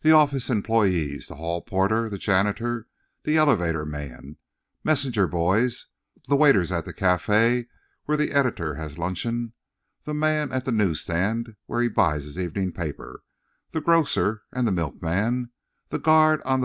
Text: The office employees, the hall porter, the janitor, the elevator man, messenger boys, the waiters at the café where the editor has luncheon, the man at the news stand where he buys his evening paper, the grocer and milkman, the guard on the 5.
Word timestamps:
The 0.00 0.10
office 0.10 0.50
employees, 0.50 1.28
the 1.28 1.36
hall 1.36 1.60
porter, 1.62 2.08
the 2.10 2.18
janitor, 2.18 2.88
the 3.22 3.36
elevator 3.36 3.86
man, 3.86 4.36
messenger 4.82 5.28
boys, 5.28 5.86
the 6.26 6.34
waiters 6.34 6.72
at 6.72 6.84
the 6.84 6.92
café 6.92 7.68
where 8.04 8.16
the 8.16 8.32
editor 8.32 8.74
has 8.74 8.98
luncheon, 8.98 9.52
the 10.02 10.14
man 10.14 10.50
at 10.50 10.64
the 10.64 10.72
news 10.72 11.02
stand 11.02 11.54
where 11.66 11.80
he 11.80 11.88
buys 11.88 12.24
his 12.24 12.40
evening 12.40 12.72
paper, 12.72 13.22
the 13.70 13.80
grocer 13.80 14.42
and 14.52 14.66
milkman, 14.74 15.52
the 15.90 16.00
guard 16.00 16.42
on 16.42 16.58
the 16.58 16.58
5. 16.58 16.60